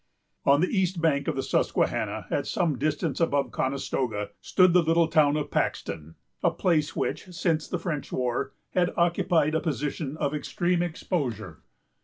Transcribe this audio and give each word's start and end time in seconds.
On 0.45 0.61
the 0.61 0.69
east 0.75 0.99
bank 0.99 1.27
of 1.27 1.35
the 1.35 1.43
Susquehanna, 1.43 2.25
at 2.31 2.47
some 2.47 2.79
distance 2.79 3.19
above 3.19 3.51
Conestoga, 3.51 4.31
stood 4.41 4.73
the 4.73 4.81
little 4.81 5.07
town 5.07 5.37
of 5.37 5.51
Paxton; 5.51 6.15
a 6.41 6.49
place 6.49 6.95
which, 6.95 7.27
since 7.31 7.67
the 7.67 7.77
French 7.77 8.11
war, 8.11 8.51
had 8.71 8.91
occupied 8.97 9.53
a 9.53 9.59
position 9.61 10.17
of 10.17 10.33
extreme 10.33 10.81
exposure. 10.81 11.61